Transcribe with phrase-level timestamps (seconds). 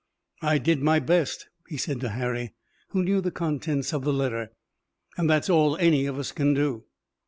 [0.41, 2.55] "I did my best," he said to Harry,
[2.89, 4.51] who knew the contents of the letter,
[5.15, 6.85] "and that's all any of us can do."